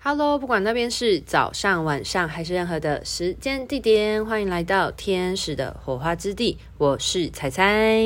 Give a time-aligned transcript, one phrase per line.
[0.00, 6.56] Hello，不管那边是早上、晚上还是任何的时间地点，欢迎来到天使的火花之地。
[6.78, 8.00] 我是彩彩。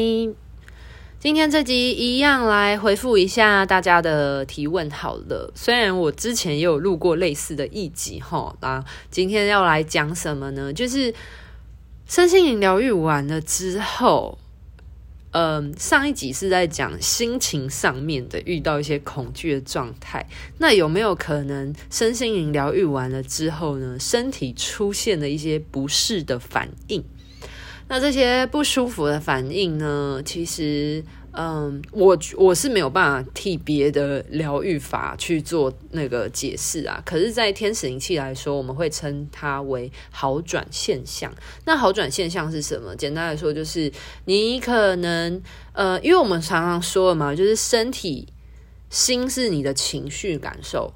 [1.20, 5.52] 今天这集一样来回复一下大家的提问好了。
[5.54, 10.72] 虽然我之前也有录过类似的一集哈，那今天要来讲什么呢？
[10.72, 11.12] 就是
[12.06, 14.38] 身心灵疗愈完了之后。
[15.32, 20.26] 嗯，上一集是在讲心情上面的遇到一些恐惧的状态，
[20.58, 27.04] 那有没有可能身心灵疗愈完了之后呢，身体出现了一些不适的反应？
[27.88, 31.04] 那这些不舒服的反应呢，其实。
[31.34, 37.02] 嗯，我我是没有办法替别的疗愈法去做那个解释啊。
[37.06, 41.32] 可是，在天使灵气来说，我们会称它为好转现象。
[41.64, 42.94] 那好转现象是什么？
[42.94, 43.90] 简单来说，就是
[44.26, 45.40] 你可能
[45.72, 48.28] 呃，因为我们常常说了嘛，就是身体、
[48.90, 50.92] 心是你的情绪感受，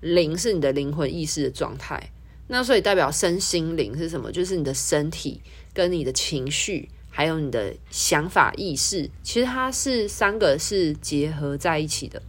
[0.00, 2.12] 灵是你的灵魂意识的状态。
[2.46, 4.30] 那所以代表身心灵是什么？
[4.30, 5.40] 就是你的身体
[5.74, 6.90] 跟你的情绪。
[7.10, 12.22] 还有你的想法意识，其实它是三个是结合在一起的。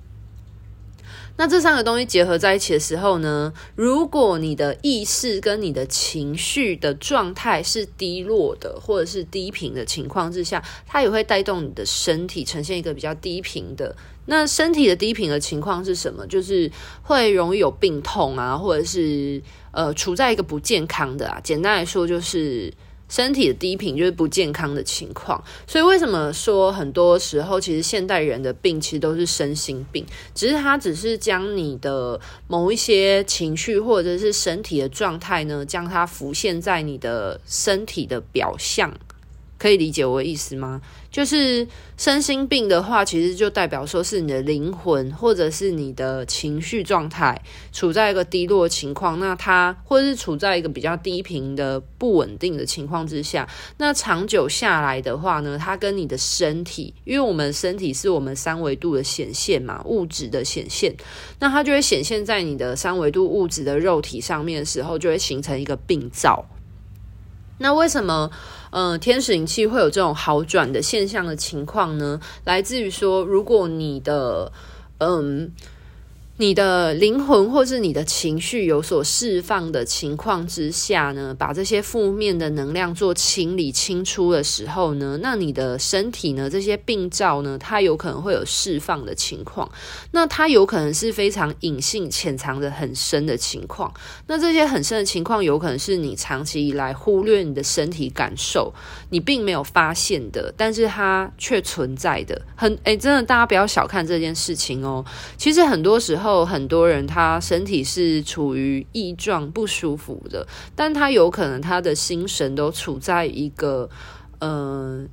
[1.38, 13.96] 那这三个东西结合在一起的时候呢，如果你的意识跟你的情绪的状态是低落的，或者是低频的情况之下，它也会带动你的身体呈现一个比较低频的。
[14.26, 16.28] 那身体的低频的情况是什么？
[16.28, 16.70] 就是
[17.02, 21.40] 会容易有病痛啊，或者是呃处在一个不健康的啊。
[21.44, 22.72] 简单来说就是。
[23.12, 38.92] 身体的低频就是不健康的情况，所以为什么说很多时候其实现代人的病其实都是身心病，只是他只是将你的某一些情绪或者是身体的状态呢，将它浮现在你的身体的表象。
[39.62, 40.82] 可以理解我的意思吗？
[41.12, 41.68] 就是
[41.98, 47.40] 身心病的话，其实就代表说是你的灵魂或者是你的情绪状态
[47.72, 60.96] 处在一个低落情况，那它或者是处在一个比较低频的不稳定的情况之下，那长久下来的话呢，它跟你的身体，因为我们身体是我们三维度的显现嘛，物质的显现，
[61.38, 66.44] 那它就会显现在你的三维度物质的肉体上面的时候，就会形成一个病灶。
[67.62, 68.30] 那为什么，
[68.72, 72.20] 嗯、呃，天使灵气会有这种好转的现象的情况呢？
[72.44, 74.52] 来自于说，如果你的，
[74.98, 75.52] 嗯。
[76.42, 89.72] 你的灵魂或是你的情绪有所释放的情况之下呢，把这些负面的能量做清理清出的时候呢，那你的身体呢，这些病灶呢，它有可能会有释放的情况。
[90.14, 93.94] 那它有可能是非常隐性、潜藏的很深的情况。
[94.26, 98.74] 那这些很深的情况，有可能是你长期以来忽略你的身体感受，
[99.12, 102.42] 你并没有发现的，但是它却存在的。
[102.56, 105.06] 很诶，真的，大家不要小看这件事情哦。
[105.38, 106.31] 其实很多时候。
[106.46, 113.90] 很多人他身体是处于异状不舒服的，但他有可能他的心神都处在一个
[114.40, 115.06] 呃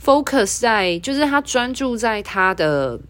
[0.00, 3.00] focus 在，就是他专注在他的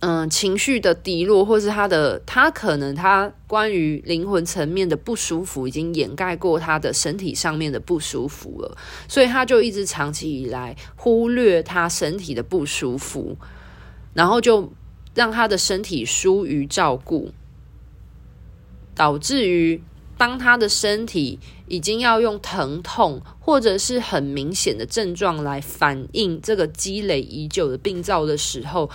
[0.00, 8.76] 嗯、情绪的低落，或是他的他可能他关于灵魂层面的不舒服已经掩盖过他的身体上面的不舒服了，
[9.06, 13.36] 所以他就一直长期以来忽略他身体的不舒服，
[14.14, 14.72] 然后就。
[15.14, 17.32] 让他的身体疏于照顾，
[18.94, 19.82] 导致于
[20.16, 28.88] 当他的身体已经要用疼痛或者是很明显的症状来反映这个积累已久的病灶的时候，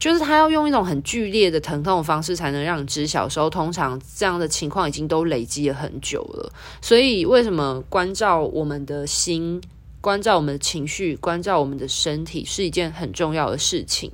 [0.00, 6.52] 就是他要用一种很剧烈的疼痛的方式才能让你知晓时候，通常这样的情况已经都累积了很久了。
[6.80, 9.62] 所以，为什么关照我们的心、
[10.00, 14.10] 关照我们的情绪、关照我们的身体是一件很重要的事情？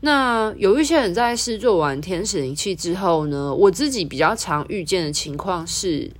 [0.00, 6.12] 那有一些人在试做完天使灵气之后呢，我自己比较常遇见的情况是，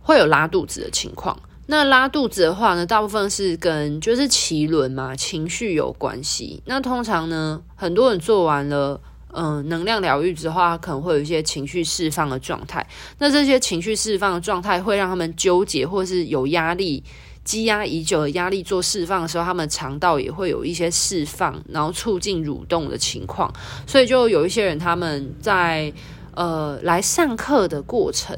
[0.00, 1.36] 会有拉肚子的情况。
[1.66, 6.62] 那拉肚子的话呢，大部分是跟就是脐轮嘛，情绪有关系。
[6.66, 9.00] 那通常呢，很多人做完了
[9.36, 12.86] 嗯、能量疗愈之后，可能会有一些情绪释放的状态。
[13.18, 17.02] 那这些情绪释放的状态会让他们纠结或是有压力。
[17.44, 23.52] 积压已久的压力做释放的时候，他们肠道也会有一些释放，然后促进蠕动的情况。
[23.86, 25.92] 所以就有一些人他们在
[26.34, 28.34] 呃来上课的过程，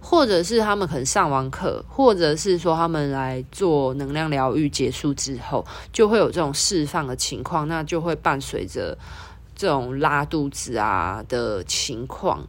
[0.00, 8.96] 或者是他们可能上完课，或者是说他们来做能量疗愈结束之后，就会有这种释放的情况，那就会伴随着
[9.54, 12.42] 这种拉肚子啊的情况。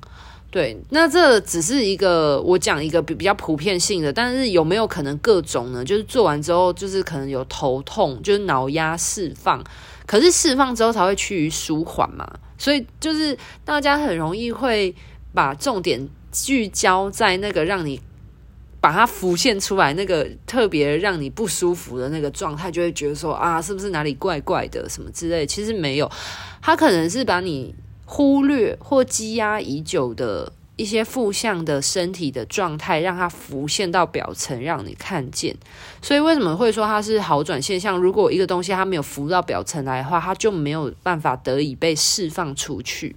[0.52, 5.84] 对，那这只是一个我讲一个比比较普遍性的，但是有没有可能各种呢？
[5.84, 9.62] 就是做完之后，就是可能有头痛，就是脑压释放，
[10.06, 12.26] 可是释放之后才会趋于舒缓嘛。
[12.58, 14.96] 所以就是大家很容易会
[15.34, 18.00] 把重点聚焦在那个让你
[18.80, 25.46] 把它浮现出来那个特别让你不舒服的那个状态，就会觉得说啊，是不是哪里怪怪的什么之类？
[25.46, 26.10] 其实没有，
[26.62, 27.76] 他可能是把你
[28.06, 30.54] 忽略或积压已久的。
[30.78, 35.56] 一些负向的身体的状态，让它浮现到表层，让你看见。
[36.02, 37.98] 所以为什么会说它是好转现象？
[37.98, 43.16] 如果一个东西它没有浮到表层来的话，它就没有办法得以被释放出去。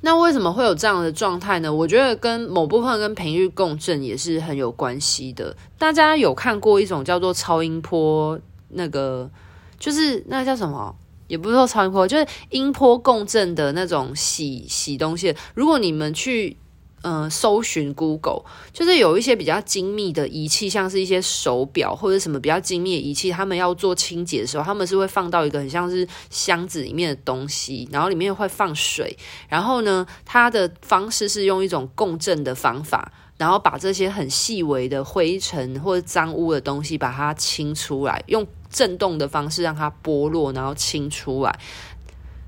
[0.00, 1.72] 那为什么会有这样的状态呢？
[1.72, 5.56] 我觉得跟某部分跟频率共振也是很有关系的。
[5.78, 8.36] 大家有看过一种叫做超音波，
[8.70, 9.30] 那个
[9.78, 10.96] 就是那叫什么？
[11.28, 15.34] 也不是说超音波，就是音波共振的那种洗洗东西。
[15.54, 16.56] 如果你们去
[17.02, 18.42] 嗯、搜寻 Google，
[18.72, 29.16] 就是有一些比较精密的仪器，像是一些手表或者什么比较精密的仪器，他们要做清洁的时候，他们是会放到一个很像是箱子里面的东西，然后里面会放水，
[29.48, 38.44] 然后呢，它的方式是用一种共振的方法，然后把这些很细微的灰尘或者脏污的东西把它清出来，用。
[38.76, 41.58] 震动的方式让它剥落，然后清出来。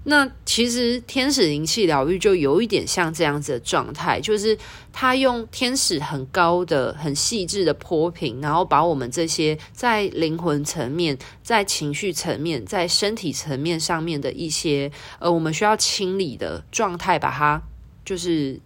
[0.04, 4.56] 那其实天使灵气疗愈就有一点像这样子的状态，就是
[4.92, 17.62] 它用天使很高的、很细致的波频，然后把我们这些在灵魂层面、在情绪层面、在身体层面上面的一些呃，我们需要清理的状态，把它
[18.04, 18.60] 就是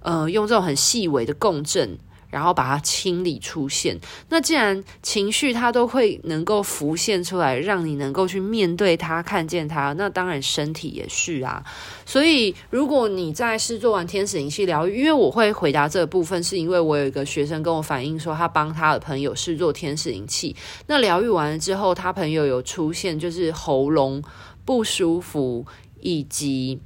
[0.00, 1.98] 呃，用这种很细微的共振。
[2.36, 3.98] 然后把它清理出现。
[4.28, 11.64] 那既然情绪它都会能够浮现出来，让你能够去面对它、看见它，那当然身体也是啊。
[12.04, 20.54] 所以如果你在试做完天使灵气疗愈，因为我会回答这个部分，是因为我有一个学生跟我反映说，他帮他的朋友试做天使灵气，
[20.88, 24.22] 那疗愈完了之后，他朋友有出现就是喉咙
[24.66, 25.64] 不舒服
[26.02, 26.78] 以及。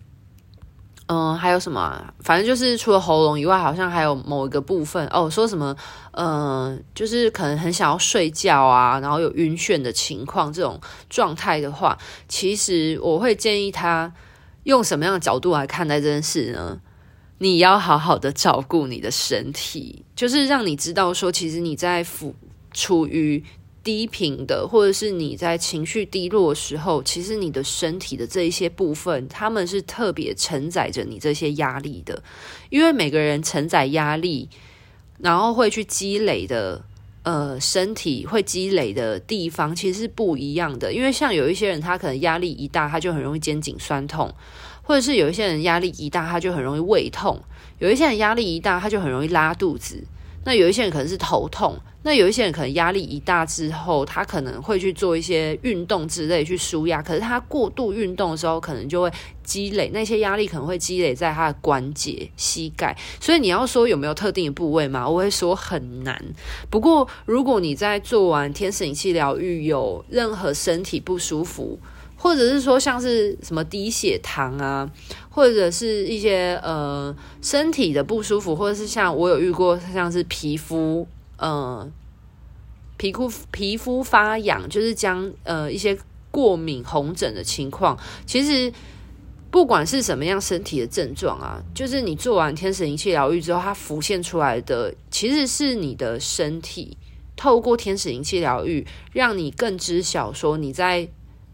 [1.12, 2.00] 嗯，还有什么？
[2.20, 5.28] 反正就是除了喉咙以外，好像还有某一个部分哦。
[5.28, 5.74] 说什么？
[6.12, 11.98] 嗯，就是可能很想要睡觉啊，然后有晕眩的情况，这种状态的话，
[12.28, 14.12] 其实我会建议他
[14.62, 16.78] 用什么样的角度来看待这件事呢？
[17.38, 22.36] 你要好好的照顾你的身体，就是让你知道说，其实你在处
[22.72, 23.44] 处于。
[23.82, 32.22] 低频的，或者是你在情绪低落的时候，其实你的身体的这一些部分，他们是特别承载着你这些压力的。
[32.68, 34.48] 因为每个人承载压力，
[35.18, 36.84] 然后会去积累的，
[37.22, 40.92] 呃，身体会积累的地方其实是不一样的。
[40.92, 44.28] 因为像有一些人，他可能压力一大，他就很容易肩颈酸痛；
[44.82, 47.38] 或者是有一些人压力一大，他就很容易胃痛；
[47.78, 50.04] 有一些人压力一大，他就很容易拉肚子。
[50.44, 59.12] 那有一些人可能是头痛，那有一些人可能压力一大之后，他可能会去做一些运动之类去舒压，可是他过度运动的时候，可能就会
[59.44, 62.96] 积累那些压力，可能会积累在他的关节、膝盖。
[63.20, 65.06] 所以你要说有没有特定的部位吗？
[65.06, 66.18] 我会说很难。
[66.70, 71.78] 不过如果你在做完天使灵气疗愈，有任何身体不舒服，
[72.22, 74.86] 或者是说像是什么低血糖啊，
[75.30, 81.08] 或者是一些呃身体的不舒服，或者是像我有遇过像是皮肤
[81.38, 81.90] 呃
[82.98, 85.96] 皮肤皮肤发痒，就是将呃一些
[86.30, 88.70] 过敏红疹的情况，其实
[89.50, 96.98] 不管是什么样身体的症状啊，就是你做完天使灵气疗愈之后，它浮现出来的其实是你的身体
[97.34, 101.08] 透过天使灵气疗愈，让你更知晓说你在。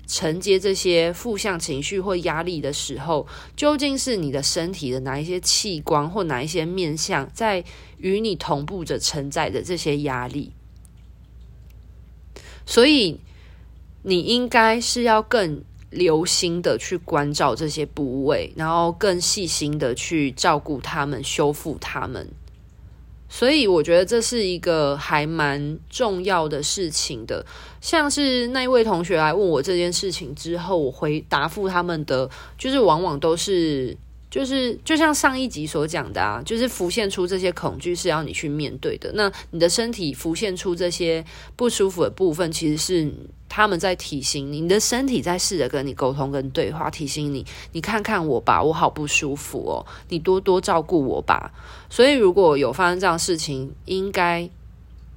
[0.07, 7.65] 承接这些负向情绪或压力的时候，究竟是你的身体的哪一些器官或哪一些面向在
[7.99, 10.53] 与你同步着承载着这些压力？
[12.65, 13.21] 所以
[14.03, 22.29] 你应该是要更留心的去关照这些部位，然后更细心的去照顾他们，修复他们。
[23.39, 27.45] 所以我觉得这是一个还蛮重要的事情的。
[27.83, 33.95] 像是那一位同学来问我这件事情之后，我回答复他们的，就是往往都是。
[34.31, 39.11] 就是就像上一集所讲的啊，就是浮现出这些恐惧是要你去面对的。
[39.15, 43.11] 那你的身体浮现出这些不舒服的部分，其实是
[43.49, 51.53] 他们在提醒你，你的身体在试着跟你沟通跟对话，提醒你，你看看我吧，我好不舒服哦，你多多照顾我吧。
[51.89, 54.51] 所以如果有发生这样的事情，应该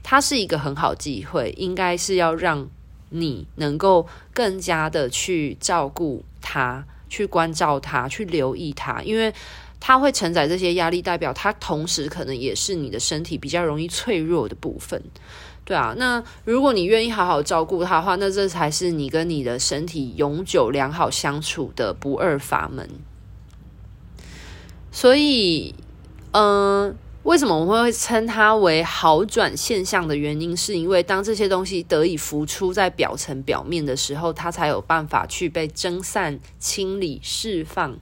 [0.04, 2.70] 它是一个很好机会，应该是要让
[3.10, 6.86] 你能够更加的去照顾他。
[7.10, 9.34] 去关照他，去留意他，因为
[9.80, 15.02] 他会承载这些压力，代表他同时可能也是你的身体比较容易脆弱的部分。
[15.66, 22.90] 对啊，那如果你愿意好好照顾它的话，那这才是你跟你的身体永久良好相处的不二法门。
[24.92, 25.76] 所以，
[26.32, 38.00] 嗯、为什么我们会称它为好转现象的原因，是因为当这些东西得以浮出在表层表面的时候，它才有办法去被蒸散、清理、释放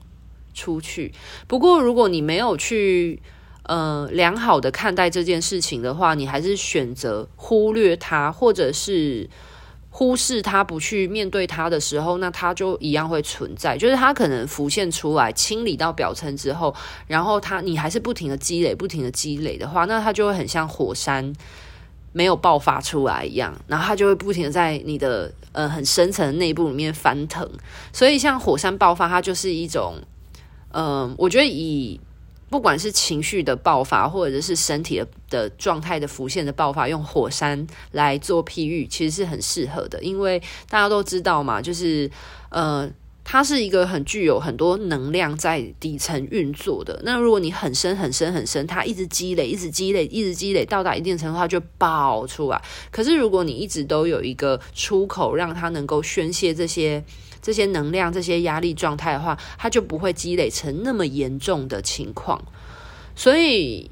[0.54, 1.12] 出去。
[1.46, 3.20] 不过，如果你没有去
[3.64, 9.28] 呃良好的看待这件事情的话，你还是选择忽略它，或者是。
[9.98, 13.76] 忽视它，不去面对它的时候，那它就一样会存在。
[13.76, 16.72] 就是它可能浮现出来，清理到表层之后，
[17.08, 21.32] 然后它你还是不停的积累，不停的积累的话，那它就会很像火山
[22.12, 27.50] 没有爆发出来一样，然后它就会不停的在你的呃很深层的内部里面翻腾。
[27.92, 29.96] 所以像火山爆发，它就是一种
[30.70, 31.98] 嗯、我觉得以。
[32.50, 40.02] 不管是情绪的爆发，或者是身体的的状态的浮现的爆发，用火山来做譬喻，其实是很适合的。
[40.02, 42.10] 因为大家都知道嘛，就是
[42.48, 42.90] 呃，
[43.22, 46.98] 它是一个很具有很多能量在底层运作的。
[47.04, 52.62] 那如果你很深很深很深，它一直积累，一直积累，一直积累，到达一定程度，它就爆出来。
[52.90, 57.04] 可是如果你一直都有一个出口，让它能够宣泄这些。
[57.40, 62.42] 这些能量、这些压力状态的话，它就不会积累成那么严重的情况，
[63.14, 63.90] 所以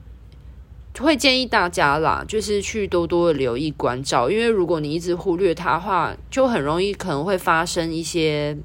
[0.98, 8.56] 会建议大家啦，就是去多多的留意关照，因为如果你一直忽略它的话，就很容易可能会发生一些，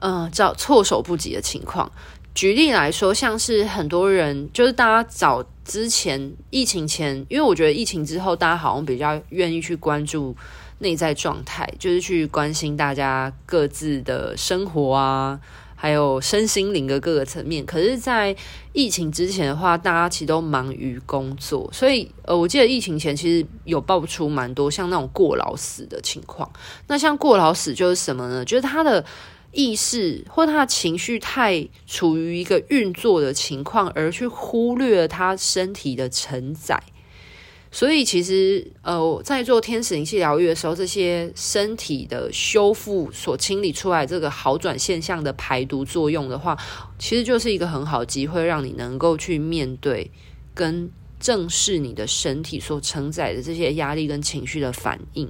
[0.00, 1.90] 嗯、呃，叫措手不及的情况。
[2.34, 10.36] 举例来说，像是很多人，就是大家早之前疫情前，因为我觉得疫情之后，大家好像比较愿意去关注。
[10.78, 15.40] 内在状态就是去关心大家各自的生活啊，
[15.76, 17.64] 还有身心灵的各个层面。
[17.64, 18.34] 可是，在
[18.72, 26.50] 疫情之前的话，大家其实都忙于工作，所以呃，我记得疫情前其实有爆出蛮多像那种过劳死的情况。
[26.88, 28.44] 那像过劳死就是什么呢？
[28.44, 29.04] 就是他的
[29.52, 36.82] 意识或他的情绪太处于一个运作的情况，而去忽略了他身体的承载。
[37.74, 46.56] 所以其实，呃，在做天使灵气疗愈的时候，这些身体的修复所清理出来这个好转现象的排毒作用的话，
[47.00, 50.08] 其实就是一个很好机会，让你能够去面对
[50.54, 50.88] 跟
[51.18, 55.28] 正视你的身体所承载的这些压力跟情绪的反应。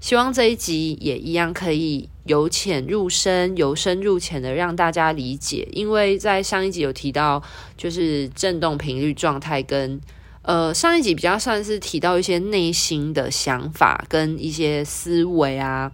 [0.00, 7.42] 希望这一集也一样可以由浅入深、由深入浅的让大家理解，因为在上一集有提到，
[7.74, 9.98] 就是振动频率状态跟。
[10.42, 15.92] 呃，上一集比较算是提到一些内心的想法跟一些思维啊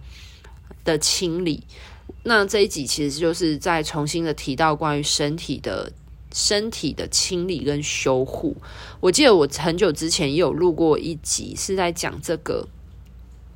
[0.83, 1.63] 的清理，
[2.23, 5.91] 那这一集其实就是在重新的提到关于身体的
[6.33, 8.55] 身体的清理跟修护。
[8.99, 12.67] 我记得我很久之前也有录过一集是在讲这个。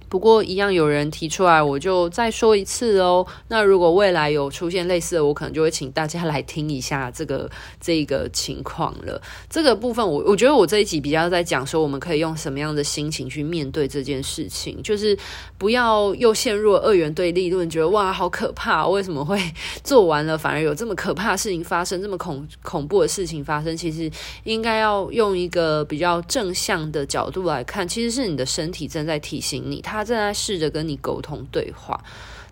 [0.10, 3.26] 不过，一样有人提出来，我就再说一次哦。
[3.48, 7.48] 那如果未来有出现类似的，我可能就会请大家来听一下这个
[7.80, 9.22] 这个情况了。
[9.48, 15.16] 这个部分我，我觉得我这一集比较在讲说，我们可以用什么样的心情去面对这件事情，就是
[15.60, 19.40] 不要又陷入二元对立论，觉得哇好可怕，为什么会
[19.84, 23.78] 做完了反而有这么可怕的事情发生，这么恐恐怖的事情发生？
[23.78, 24.10] 其实
[24.44, 29.99] 应该要用一个比较正向的角度来看，其实是你的身体正在提醒你，它。
[30.00, 32.02] 他正在试着跟你沟通对话，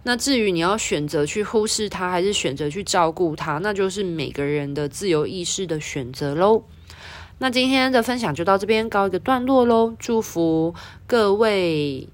[0.03, 6.63] 那至于你要选择去忽视他，还是选择去照顾他，那就是每个人的自由意识的选择喽。
[7.37, 10.75] 那今天的分享就到这边告一个段落喽，祝福
[11.05, 12.09] 各位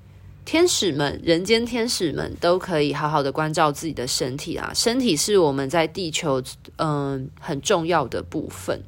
[0.46, 4.72] 天使们、人间天使们都可以好好的关照自己的身体啊！
[4.76, 6.44] 身体是我们在地球
[6.76, 8.80] 嗯、很重要的部分，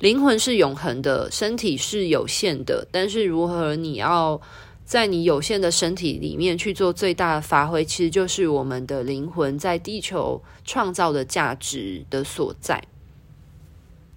[0.00, 4.40] 灵魂是永恒的，身体是有限的，但是如何你要
[4.86, 12.82] 在你有限的身体里面去做最大的发挥，其实就是我们的灵魂在地球创造的价值的所在。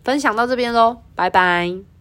[0.04, 1.99] 分享到这边喽，拜拜。